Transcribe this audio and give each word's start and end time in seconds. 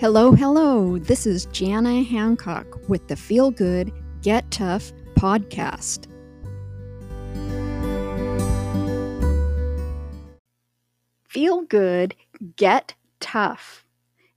Hello, 0.00 0.30
hello. 0.30 0.96
This 0.96 1.26
is 1.26 1.46
Jana 1.46 2.04
Hancock 2.04 2.88
with 2.88 3.08
the 3.08 3.16
Feel 3.16 3.50
Good, 3.50 3.92
Get 4.22 4.48
Tough 4.48 4.92
podcast. 5.16 6.06
Feel 11.28 11.62
Good, 11.62 12.14
Get 12.54 12.94
Tough, 13.18 13.84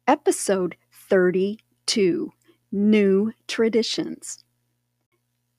episode 0.07 0.75
32 0.91 2.33
New 2.71 3.31
Traditions. 3.47 4.43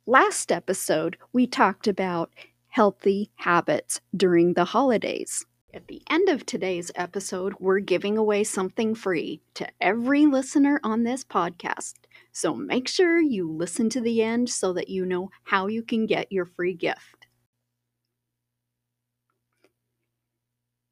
Last 0.05 0.50
episode, 0.50 1.16
we 1.32 1.46
talked 1.46 1.87
about 1.87 2.32
healthy 2.71 3.30
habits 3.37 4.00
during 4.16 4.55
the 4.55 4.64
holidays. 4.64 5.46
At 5.75 5.89
the 5.89 6.02
end 6.11 6.29
of 6.29 6.45
today's 6.45 6.91
episode, 6.96 7.54
we're 7.58 7.80
giving 7.80 8.18
away 8.18 8.44
something 8.44 8.94
free 8.94 9.40
to 9.54 9.67
every 9.80 10.26
listener 10.26 10.79
on 10.85 11.03
this 11.03 11.25
podcast. 11.25 11.94
So 12.30 12.54
make 12.54 12.86
sure 12.86 13.18
you 13.18 13.50
listen 13.50 13.89
to 13.90 14.00
the 14.03 14.21
end 14.21 14.50
so 14.50 14.75
that 14.75 14.90
you 14.90 15.07
know 15.07 15.30
how 15.44 15.68
you 15.68 15.82
can 15.82 16.04
get 16.04 16.30
your 16.30 16.44
free 16.44 16.75
gift. 16.75 17.27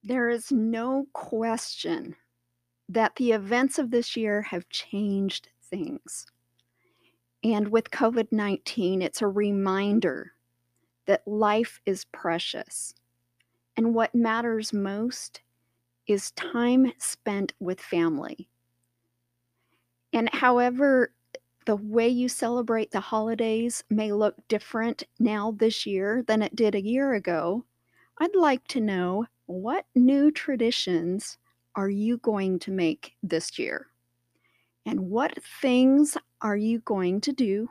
There 0.02 0.30
is 0.30 0.50
no 0.50 1.08
question 1.12 2.16
that 2.88 3.16
the 3.16 3.32
events 3.32 3.78
of 3.78 3.90
this 3.90 4.16
year 4.16 4.40
have 4.40 4.70
changed 4.70 5.50
things. 5.62 6.24
And 7.44 7.68
with 7.68 7.90
COVID 7.90 8.28
19, 8.32 9.02
it's 9.02 9.20
a 9.20 9.28
reminder 9.28 10.32
that 11.04 11.28
life 11.28 11.80
is 11.84 12.06
precious 12.06 12.94
and 13.80 13.94
what 13.94 14.14
matters 14.14 14.74
most 14.74 15.40
is 16.06 16.32
time 16.32 16.92
spent 16.98 17.54
with 17.60 17.80
family. 17.80 18.46
And 20.12 20.28
however, 20.34 21.14
the 21.64 21.76
way 21.76 22.06
you 22.06 22.28
celebrate 22.28 22.90
the 22.90 23.00
holidays 23.00 23.82
may 23.88 24.12
look 24.12 24.34
different 24.48 25.04
now 25.18 25.52
this 25.52 25.86
year 25.86 26.22
than 26.26 26.42
it 26.42 26.54
did 26.54 26.74
a 26.74 26.82
year 26.82 27.14
ago, 27.14 27.64
I'd 28.18 28.36
like 28.36 28.68
to 28.68 28.82
know 28.82 29.24
what 29.46 29.86
new 29.94 30.30
traditions 30.30 31.38
are 31.74 31.88
you 31.88 32.18
going 32.18 32.58
to 32.58 32.70
make 32.70 33.14
this 33.22 33.58
year? 33.58 33.86
And 34.84 35.08
what 35.08 35.42
things 35.62 36.18
are 36.42 36.56
you 36.56 36.80
going 36.80 37.22
to 37.22 37.32
do 37.32 37.70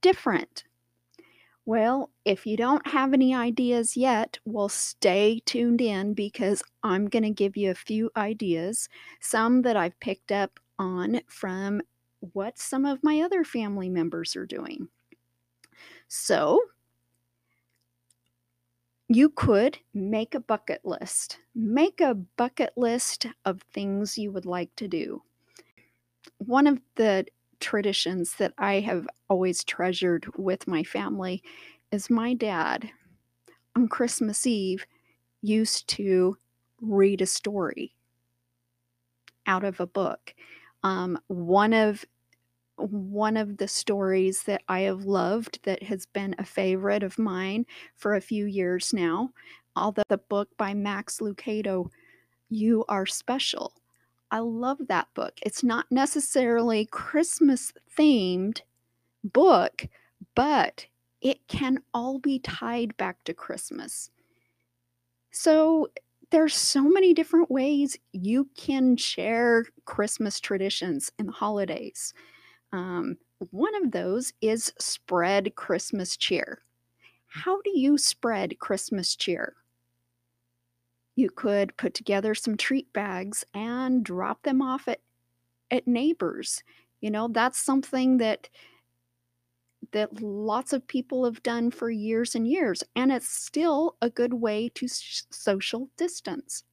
different? 0.00 0.64
Well, 1.66 2.10
if 2.24 2.46
you 2.46 2.56
don't 2.56 2.86
have 2.86 3.14
any 3.14 3.34
ideas 3.34 3.96
yet, 3.96 4.38
well, 4.44 4.68
stay 4.68 5.40
tuned 5.46 5.80
in 5.80 6.12
because 6.14 6.62
I'm 6.82 7.06
going 7.08 7.22
to 7.22 7.30
give 7.30 7.56
you 7.56 7.70
a 7.70 7.74
few 7.74 8.10
ideas, 8.16 8.88
some 9.20 9.62
that 9.62 9.76
I've 9.76 9.98
picked 10.00 10.30
up 10.30 10.60
on 10.78 11.20
from 11.26 11.80
what 12.20 12.58
some 12.58 12.84
of 12.84 13.02
my 13.02 13.20
other 13.20 13.44
family 13.44 13.88
members 13.88 14.36
are 14.36 14.46
doing. 14.46 14.88
So, 16.08 16.60
you 19.08 19.28
could 19.30 19.78
make 19.92 20.34
a 20.34 20.40
bucket 20.40 20.84
list. 20.84 21.38
Make 21.54 22.00
a 22.00 22.14
bucket 22.14 22.72
list 22.76 23.26
of 23.44 23.62
things 23.72 24.18
you 24.18 24.32
would 24.32 24.46
like 24.46 24.74
to 24.76 24.88
do. 24.88 25.22
One 26.38 26.66
of 26.66 26.80
the 26.96 27.26
traditions 27.64 28.34
that 28.34 28.52
I 28.58 28.80
have 28.80 29.08
always 29.30 29.64
treasured 29.64 30.26
with 30.36 30.68
my 30.68 30.82
family 30.82 31.42
is 31.90 32.10
my 32.10 32.34
dad 32.34 32.90
on 33.74 33.88
Christmas 33.88 34.46
Eve 34.46 34.84
used 35.40 35.88
to 35.88 36.36
read 36.82 37.22
a 37.22 37.26
story 37.26 37.94
out 39.46 39.64
of 39.64 39.80
a 39.80 39.86
book. 39.86 40.34
Um, 40.82 41.18
one 41.28 41.72
of 41.72 42.04
one 42.76 43.38
of 43.38 43.56
the 43.56 43.68
stories 43.68 44.42
that 44.42 44.60
I 44.68 44.80
have 44.80 45.04
loved 45.06 45.60
that 45.62 45.82
has 45.84 46.04
been 46.04 46.34
a 46.38 46.44
favorite 46.44 47.02
of 47.02 47.18
mine 47.18 47.64
for 47.96 48.14
a 48.14 48.20
few 48.20 48.44
years 48.44 48.92
now, 48.92 49.30
although 49.74 50.02
the 50.10 50.18
book 50.18 50.50
by 50.58 50.74
Max 50.74 51.20
Lucado, 51.20 51.88
You 52.50 52.84
Are 52.90 53.06
Special. 53.06 53.72
I 54.30 54.38
love 54.38 54.78
that 54.88 55.08
book. 55.14 55.34
It's 55.42 55.62
not 55.62 55.86
necessarily 55.90 56.86
Christmas 56.86 57.72
themed 57.96 58.62
book, 59.22 59.86
but 60.34 60.86
it 61.20 61.46
can 61.48 61.78
all 61.92 62.18
be 62.18 62.38
tied 62.38 62.96
back 62.96 63.22
to 63.24 63.34
Christmas. 63.34 64.10
So 65.30 65.88
there's 66.30 66.54
so 66.54 66.82
many 66.82 67.14
different 67.14 67.50
ways 67.50 67.96
you 68.12 68.48
can 68.56 68.96
share 68.96 69.66
Christmas 69.84 70.40
traditions 70.40 71.12
and 71.18 71.30
holidays. 71.30 72.12
Um, 72.72 73.18
one 73.50 73.74
of 73.76 73.92
those 73.92 74.32
is 74.40 74.72
spread 74.78 75.54
Christmas 75.54 76.16
cheer. 76.16 76.60
How 77.26 77.60
do 77.62 77.70
you 77.78 77.98
spread 77.98 78.58
Christmas 78.58 79.16
cheer? 79.16 79.54
You 81.16 81.30
could 81.30 81.76
put 81.76 81.94
together 81.94 82.34
some 82.34 82.56
treat 82.56 82.92
bags 82.92 83.44
and 83.54 84.04
drop 84.04 84.42
them 84.42 84.60
off 84.60 84.88
at 84.88 85.00
at 85.70 85.86
neighbors. 85.86 86.62
You 87.00 87.10
know, 87.10 87.28
that's 87.28 87.60
something 87.60 88.18
that 88.18 88.48
that 89.92 90.20
lots 90.20 90.72
of 90.72 90.86
people 90.86 91.24
have 91.24 91.42
done 91.42 91.70
for 91.70 91.90
years 91.90 92.34
and 92.34 92.48
years, 92.48 92.82
and 92.96 93.12
it's 93.12 93.28
still 93.28 93.96
a 94.02 94.10
good 94.10 94.34
way 94.34 94.70
to 94.74 94.88
social 94.88 95.88
distance. 95.96 96.64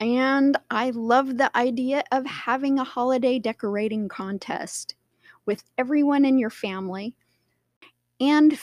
And 0.00 0.56
I 0.70 0.90
love 0.90 1.38
the 1.38 1.56
idea 1.56 2.02
of 2.12 2.26
having 2.26 2.78
a 2.78 2.84
holiday 2.84 3.38
decorating 3.38 4.08
contest 4.08 4.96
with 5.46 5.62
everyone 5.78 6.24
in 6.24 6.36
your 6.36 6.50
family 6.50 7.14
and 8.20 8.58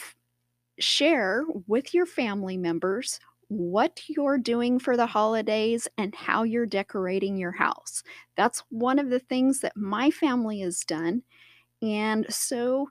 share 0.82 1.46
with 1.68 1.94
your 1.94 2.06
family 2.06 2.58
members 2.58 3.20
what 3.48 4.02
you're 4.08 4.38
doing 4.38 4.80
for 4.80 4.96
the 4.96 5.06
holidays 5.06 5.88
and 5.98 6.16
how 6.16 6.44
you're 6.44 6.66
decorating 6.66 7.36
your 7.36 7.52
house. 7.52 8.02
That's 8.38 8.64
one 8.70 8.98
of 8.98 9.10
the 9.10 9.20
things 9.20 9.60
that 9.60 9.76
my 9.76 10.10
family 10.10 10.62
has 10.62 10.80
done. 10.82 11.24
And 11.82 12.26
so 12.34 12.90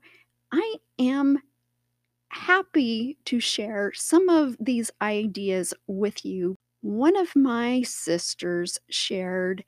I 0.53 0.77
am 0.99 1.39
happy 2.29 3.17
to 3.25 3.41
share 3.41 3.93
some 3.95 4.29
of 4.29 4.57
these 4.61 4.91
ideas 5.01 5.73
with 5.87 6.25
you. 6.25 6.57
One 6.83 7.17
of 7.17 7.35
my 7.35 7.83
sisters 7.83 8.79
shared 8.91 9.65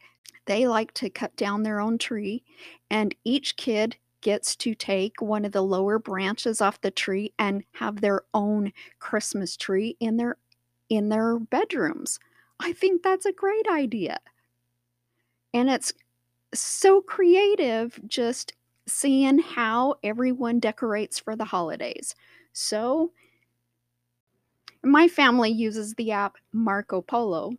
they 0.46 0.66
like 0.66 0.92
to 0.94 1.08
cut 1.08 1.36
down 1.36 1.62
their 1.62 1.80
own 1.80 1.98
tree, 1.98 2.42
and 2.90 3.14
each 3.24 3.56
kid 3.56 3.96
gets 4.22 4.56
to 4.56 4.74
take 4.74 5.20
one 5.20 5.44
of 5.44 5.52
the 5.52 5.62
lower 5.62 5.98
branches 5.98 6.60
off 6.60 6.80
the 6.80 6.90
tree 6.90 7.32
and 7.38 7.64
have 7.72 8.00
their 8.00 8.22
own 8.32 8.72
Christmas 8.98 9.56
tree 9.56 9.96
in 10.00 10.16
their 10.16 10.36
in 10.88 11.08
their 11.08 11.38
bedrooms. 11.38 12.18
I 12.60 12.72
think 12.72 13.02
that's 13.02 13.26
a 13.26 13.32
great 13.32 13.66
idea. 13.68 14.18
And 15.54 15.68
it's 15.68 15.92
so 16.54 17.00
creative 17.00 18.00
just 18.06 18.54
seeing 18.86 19.38
how 19.38 19.96
everyone 20.02 20.60
decorates 20.60 21.18
for 21.18 21.36
the 21.36 21.44
holidays. 21.44 22.14
So 22.52 23.12
my 24.84 25.08
family 25.08 25.50
uses 25.50 25.94
the 25.94 26.12
app 26.12 26.36
Marco 26.52 27.00
Polo 27.00 27.52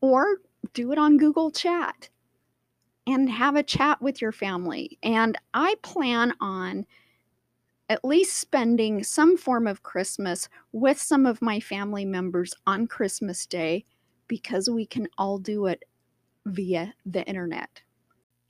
or 0.00 0.38
do 0.72 0.92
it 0.92 0.98
on 0.98 1.18
Google 1.18 1.50
Chat 1.50 2.08
and 3.06 3.30
have 3.30 3.56
a 3.56 3.62
chat 3.62 4.00
with 4.02 4.20
your 4.20 4.32
family. 4.32 4.98
And 5.02 5.38
I 5.54 5.76
plan 5.82 6.34
on 6.40 6.86
at 7.88 8.04
least 8.04 8.34
spending 8.34 9.04
some 9.04 9.36
form 9.36 9.66
of 9.66 9.82
Christmas 9.82 10.48
with 10.72 11.00
some 11.00 11.24
of 11.24 11.40
my 11.40 11.60
family 11.60 12.04
members 12.04 12.52
on 12.66 12.86
Christmas 12.86 13.46
Day 13.46 13.84
because 14.26 14.68
we 14.68 14.86
can 14.86 15.06
all 15.18 15.38
do 15.38 15.66
it 15.66 15.84
via 16.46 16.94
the 17.04 17.24
internet. 17.26 17.82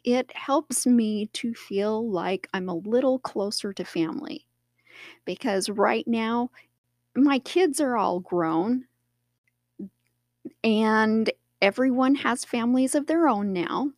It 0.04 0.34
helps 0.34 0.86
me 0.86 1.26
to 1.34 1.52
feel 1.54 2.10
like 2.10 2.48
I'm 2.54 2.69
a 2.69 2.75
little 2.76 3.19
closer 3.19 3.72
to 3.75 3.84
family 3.84 4.46
because 5.25 5.69
right 5.69 6.06
now 6.06 6.50
my 7.14 7.38
kids 7.40 7.80
are 7.80 7.96
all 7.96 8.20
grown 8.20 8.86
and 10.62 11.30
everyone 11.60 12.14
has 12.14 12.44
families 12.44 12.94
of 12.94 13.06
their 13.06 13.28
own 13.28 13.52
now 13.52 13.90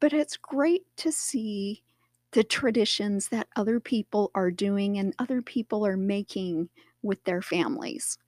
but 0.00 0.12
it's 0.12 0.36
great 0.36 0.84
to 0.98 1.10
see 1.12 1.82
the 2.32 2.44
traditions 2.44 3.28
that 3.28 3.48
other 3.56 3.78
people 3.80 4.30
are 4.34 4.50
doing 4.50 4.98
and 4.98 5.14
other 5.18 5.42
people 5.42 5.86
are 5.86 5.96
making 5.96 6.68
with 7.02 7.22
their 7.24 7.42
families. 7.42 8.18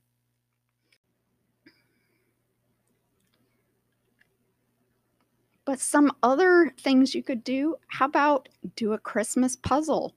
But 5.64 5.80
some 5.80 6.12
other 6.22 6.74
things 6.78 7.14
you 7.14 7.22
could 7.22 7.42
do 7.42 7.76
how 7.86 8.06
about 8.06 8.48
do 8.76 8.92
a 8.92 8.98
Christmas 8.98 9.56
puzzle? 9.56 10.14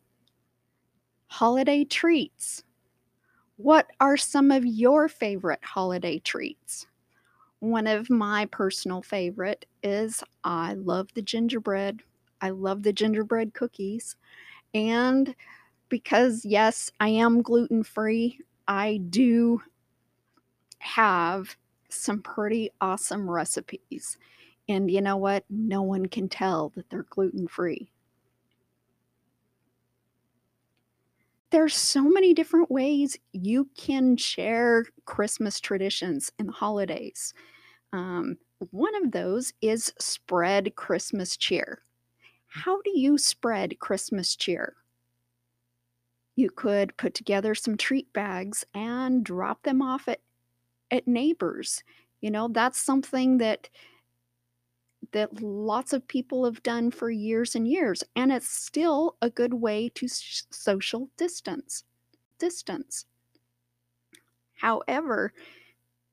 Holiday 1.28 1.86
treats. 1.86 2.64
What 3.56 3.90
are 4.00 4.18
some 4.18 4.52
of 4.52 4.66
your 4.66 5.08
favorite 5.08 5.64
holiday 5.64 6.20
treats? 6.20 6.86
One 7.60 7.88
of 7.88 8.10
my 8.10 8.46
personal 8.48 9.02
favorite 9.02 9.66
is 9.84 10.24
I 10.44 10.74
love 10.74 11.14
the 11.14 11.22
gingerbread. 11.22 12.04
I 12.42 12.52
love 12.52 12.84
the 12.84 12.94
gingerbread 12.94 13.54
cookies. 13.54 14.16
And 14.74 15.36
because 15.90 16.46
yes, 16.46 16.92
I 17.00 17.10
am 17.10 17.42
gluten 17.44 17.84
free, 17.84 18.42
I 18.68 18.98
do 18.98 19.62
have 20.80 21.56
some 21.90 22.22
pretty 22.22 22.70
awesome 22.82 23.30
recipes. 23.30 24.18
And 24.70 24.92
you 24.92 25.02
know 25.02 25.18
what? 25.18 25.46
No 25.50 25.82
one 25.82 26.08
can 26.08 26.30
tell 26.30 26.70
that 26.70 26.90
they're 26.90 27.04
gluten 27.04 27.48
free. 27.48 27.92
There's 31.50 31.76
so 31.76 32.04
many 32.04 32.34
different 32.34 32.70
ways 32.70 33.18
you 33.32 33.70
can 33.78 34.18
share 34.18 34.86
Christmas 35.06 35.60
traditions 35.60 36.32
and 36.38 36.52
holidays. 36.52 37.34
Um, 37.94 38.38
one 38.72 38.96
of 38.96 39.12
those 39.12 39.54
is 39.62 39.94
spread 40.00 40.76
Christmas 40.76 41.38
cheer. 41.38 41.84
How 42.48 42.82
do 42.82 42.92
you 43.00 43.18
spread 43.18 43.80
Christmas 43.80 44.36
cheer? 44.36 44.76
You 46.36 46.50
could 46.50 46.96
put 46.98 47.14
together 47.14 47.56
some 47.56 47.78
treat 47.78 48.12
bags 48.14 48.66
and 48.74 49.24
drop 49.24 49.64
them 49.64 49.82
off 49.82 50.08
at, 50.08 50.20
at 50.92 51.08
neighbors. 51.08 51.84
You 52.22 52.32
know, 52.32 52.48
that's 52.48 52.80
something 52.80 53.38
that 53.38 53.70
that 55.12 55.42
lots 55.42 55.94
of 55.94 56.08
people 56.08 56.46
have 56.46 56.64
done 56.64 56.92
for 56.92 57.10
years 57.10 57.56
and 57.56 57.68
years 57.68 58.04
and 58.16 58.32
it's 58.32 58.50
still 58.50 59.16
a 59.22 59.30
good 59.30 59.54
way 59.54 59.90
to 59.90 60.08
social 60.08 61.10
distance 61.18 61.84
distance. 62.40 63.06
However 64.56 65.34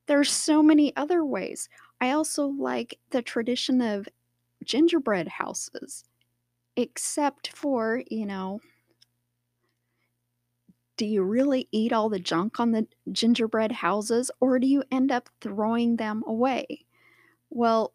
there's 0.07 0.31
so 0.31 0.61
many 0.61 0.95
other 0.95 1.25
ways. 1.25 1.67
I 1.99 2.11
also 2.11 2.47
like 2.47 2.99
the 3.09 3.21
tradition 3.21 3.81
of 3.81 4.07
gingerbread 4.63 5.27
houses 5.27 6.03
except 6.75 7.49
for 7.55 8.03
you 8.09 8.25
know 8.25 8.59
do 10.97 11.05
you 11.05 11.23
really 11.23 11.67
eat 11.71 11.91
all 11.91 12.09
the 12.09 12.19
junk 12.19 12.59
on 12.59 12.71
the 12.71 12.87
gingerbread 13.11 13.71
houses 13.71 14.31
or 14.39 14.59
do 14.59 14.67
you 14.67 14.83
end 14.91 15.11
up 15.11 15.29
throwing 15.41 15.97
them 15.97 16.23
away? 16.25 16.85
Well 17.49 17.93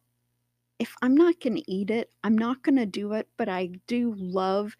if 0.80 0.96
I'm 1.02 1.14
not 1.14 1.40
going 1.40 1.56
to 1.56 1.70
eat 1.70 1.90
it, 1.90 2.10
I'm 2.24 2.36
not 2.36 2.62
going 2.62 2.76
to 2.76 2.86
do 2.86 3.12
it, 3.12 3.28
but 3.36 3.50
I 3.50 3.66
do 3.86 4.14
love 4.16 4.74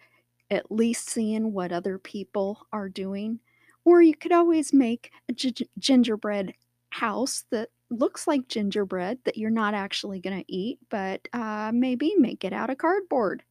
at 0.51 0.73
least 0.73 1.11
seeing 1.11 1.53
what 1.53 1.73
other 1.73 1.99
people 1.99 2.67
are 2.73 2.89
doing. 2.89 3.39
Or 3.85 4.01
you 4.01 4.17
could 4.17 4.33
always 4.33 4.73
make 4.73 5.13
a 5.29 5.35
gingerbread 5.79 6.55
house 6.89 7.45
that 7.51 7.69
looks 7.91 8.27
like 8.27 8.49
gingerbread 8.49 9.19
that 9.25 9.37
you're 9.37 9.51
not 9.51 9.75
actually 9.75 10.21
going 10.21 10.39
to 10.39 10.53
eat, 10.53 10.79
but 10.89 11.29
uh, 11.35 11.71
maybe 11.75 12.15
make 12.17 12.45
it 12.45 12.55
out 12.55 12.71
of 12.71 12.79
cardboard. 12.79 13.43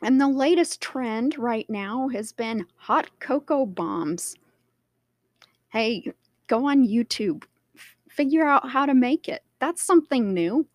And 0.00 0.18
the 0.18 0.28
latest 0.28 0.80
trend 0.80 1.36
right 1.38 1.68
now 1.68 2.08
has 2.08 2.32
been 2.32 2.66
hot 2.76 3.10
cocoa 3.20 3.66
bombs. 3.66 4.36
Hey, 5.68 6.12
go 6.46 6.66
on 6.66 6.88
YouTube, 6.88 7.44
figure 8.08 8.46
out 8.46 8.70
how 8.70 8.86
to 8.86 8.94
make 8.94 9.28
it. 9.28 9.42
That's 9.60 9.82
something 9.82 10.32
new. 10.34 10.66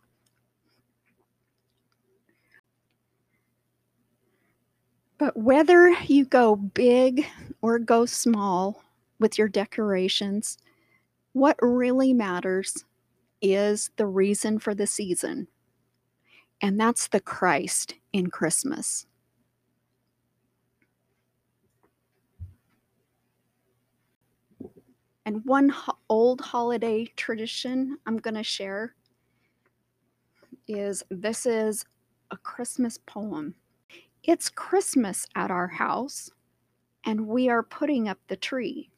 But 5.18 5.38
whether 5.38 5.90
you 5.90 6.26
go 6.26 6.56
big 6.56 7.26
or 7.62 7.80
go 7.80 8.06
small 8.06 8.84
with 9.20 9.38
your 9.38 9.48
decorations, 9.48 10.58
what 11.34 11.58
really 11.62 12.14
matters 12.14 12.86
is 13.42 13.92
the 13.98 14.08
reason 14.08 14.60
for 14.60 14.76
the 14.76 14.88
season. 14.88 15.48
And 16.62 16.80
that's 16.80 17.08
the 17.08 17.20
Christ 17.20 17.96
in 18.12 18.28
Christmas. 18.32 19.06
And 25.26 25.46
one 25.46 25.70
ho- 25.70 25.98
old 26.10 26.42
holiday 26.42 27.06
tradition 27.16 27.98
I'm 28.06 28.18
going 28.18 28.36
to 28.36 28.44
share 28.44 28.96
is 30.68 31.04
this 31.10 31.46
is 31.46 31.86
a 32.32 32.38
Christmas 32.38 32.98
poem. 32.98 33.56
It's 34.24 34.50
Christmas 34.50 35.28
at 35.36 35.52
our 35.52 35.68
house, 35.68 36.30
and 37.06 37.28
we 37.28 37.50
are 37.50 37.64
putting 37.64 38.08
up 38.08 38.20
the 38.28 38.36
tree. 38.36 38.90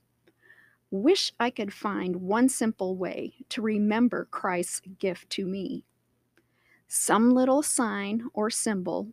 Wish 0.92 1.34
I 1.40 1.50
could 1.50 1.74
find 1.74 2.18
one 2.18 2.50
simple 2.50 2.96
way 2.96 3.34
to 3.50 3.62
remember 3.62 4.28
Christ's 4.32 4.82
gift 5.00 5.30
to 5.32 5.46
me. 5.46 5.84
Some 6.88 7.32
little 7.32 7.64
sign 7.64 8.30
or 8.34 8.50
symbol 8.50 9.10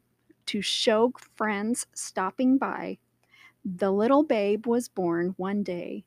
to 0.47 0.61
show 0.63 1.13
friends 1.35 1.87
stopping 1.95 2.59
by 2.59 2.99
the 3.65 3.91
little 3.91 4.23
babe 4.23 4.67
was 4.67 4.89
born 4.89 5.35
one 5.37 5.63
day 5.63 6.05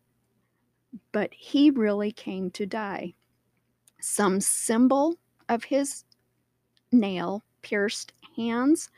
but 1.12 1.34
he 1.34 1.70
really 1.70 2.12
came 2.12 2.52
to 2.52 2.66
die. 2.66 3.16
Some 4.00 4.42
symbol 4.42 5.16
of 5.50 5.66
his 5.66 6.04
nail 6.92 7.44
pierced 7.62 8.14
hands, 8.36 8.90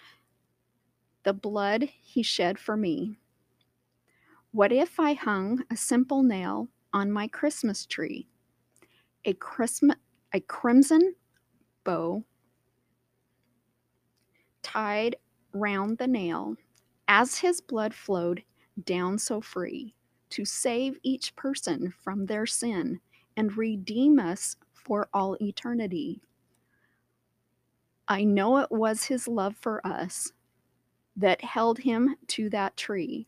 the 1.24 1.34
blood 1.34 1.90
he 2.02 2.24
shed 2.24 2.60
for 2.60 2.78
me. 2.78 3.20
What 4.52 4.72
if 4.72 5.00
I 5.00 5.14
hung 5.14 5.64
a 5.70 5.78
simple 5.78 6.24
nail 6.24 6.70
on 6.94 7.12
my 7.12 7.28
Christmas 7.28 7.86
tree? 7.86 8.28
A 9.26 9.34
Christmas 9.34 9.98
a 10.34 10.40
crimson 10.42 11.16
bow 11.84 12.24
tied 14.62 15.16
round 15.54 15.98
the 15.98 16.08
nail 16.08 16.56
as 17.08 17.38
his 17.38 17.62
blood 17.62 17.94
flowed 17.94 18.44
down 18.84 19.18
so 19.18 19.40
free 19.40 19.96
to 20.30 20.46
save 20.46 20.98
each 21.04 21.36
person 21.36 21.94
from 22.04 22.26
their 22.26 22.46
sin 22.46 23.00
and 23.36 23.58
redeem 23.58 24.20
us 24.20 24.56
for 24.74 25.08
all 25.14 25.38
eternity. 25.42 26.22
I 28.08 28.24
know 28.24 28.58
it 28.58 28.72
was 28.72 29.04
his 29.04 29.28
love 29.28 29.56
for 29.58 29.86
us 29.86 30.32
that 31.18 31.44
held 31.44 31.80
him 31.80 32.16
to 32.28 32.50
that 32.52 32.78
tree. 32.78 33.28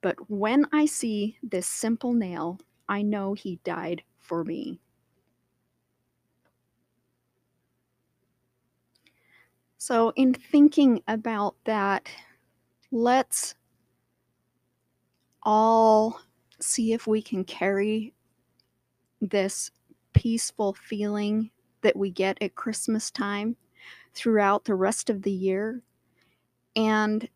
But 0.00 0.30
when 0.30 0.66
I 0.72 0.86
see 0.86 1.38
this 1.42 1.66
simple 1.66 2.12
nail, 2.12 2.60
I 2.88 3.02
know 3.02 3.34
he 3.34 3.58
died 3.64 4.02
for 4.18 4.44
me. 4.44 4.80
So, 9.78 10.12
in 10.16 10.32
thinking 10.32 11.02
about 11.08 11.56
that, 11.64 12.08
let's 12.90 13.54
all 15.44 16.20
see 16.60 16.92
if 16.92 17.06
we 17.06 17.20
can 17.22 17.44
carry 17.44 18.14
this 19.20 19.70
peaceful 20.12 20.74
feeling 20.74 21.50
that 21.82 21.96
we 21.96 22.10
get 22.10 22.38
at 22.40 22.54
Christmas 22.54 23.10
time 23.10 23.56
throughout 24.14 24.64
the 24.64 24.74
rest 24.74 25.10
of 25.10 25.22
the 25.22 25.32
year. 25.32 25.82
And 26.76 27.28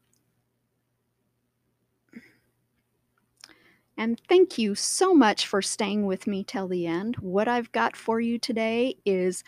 And 3.99 4.21
thank 4.29 4.59
you 4.59 4.77
so 4.77 5.13
much 5.13 5.49
for 5.49 5.61
staying 5.61 6.07
with 6.07 6.29
me 6.29 6.45
till 6.45 6.69
the 6.69 6.87
end. 6.87 7.17
What 7.17 7.49
I've 7.49 7.73
got 7.73 7.97
for 7.97 8.21
you 8.21 8.39
today 8.39 8.95
is 9.05 9.43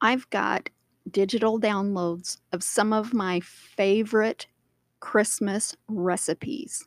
I've 0.00 0.28
got 0.30 0.70
digital 1.10 1.60
downloads 1.60 2.38
of 2.52 2.62
some 2.62 2.94
of 2.94 3.12
my 3.12 3.40
favorite 3.40 4.46
Christmas 5.00 5.76
recipes. 5.88 6.86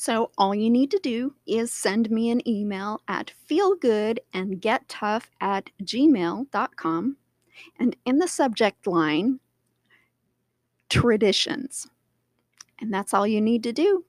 So, 0.00 0.30
all 0.38 0.54
you 0.54 0.70
need 0.70 0.92
to 0.92 1.00
do 1.00 1.34
is 1.44 1.72
send 1.72 2.08
me 2.08 2.30
an 2.30 2.46
email 2.48 3.02
at 3.08 3.32
feelgoodandgettough 3.50 5.24
at 5.40 5.70
gmail.com 5.82 7.16
and 7.78 7.96
in 8.04 8.18
the 8.18 8.28
subject 8.28 8.86
line, 8.86 9.40
traditions. 10.88 11.88
And 12.80 12.94
that's 12.94 13.12
all 13.12 13.26
you 13.26 13.40
need 13.40 13.64
to 13.64 13.72
do. 13.72 14.04